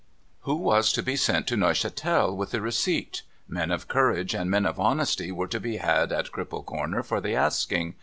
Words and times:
Who 0.45 0.55
was 0.55 0.91
to 0.93 1.03
be 1.03 1.15
sent 1.15 1.45
to 1.45 1.55
Neuchatel 1.55 2.35
with 2.35 2.49
the 2.49 2.59
receipt? 2.59 3.21
Men 3.47 3.69
of 3.69 3.87
courage 3.87 4.33
and 4.33 4.49
men 4.49 4.65
of 4.65 4.79
honesty 4.79 5.31
were 5.31 5.45
to 5.49 5.59
be 5.59 5.77
had 5.77 6.11
at 6.11 6.31
Cripple 6.31 6.65
Corner 6.65 7.03
for 7.03 7.21
the 7.21 7.35
asking. 7.35 7.93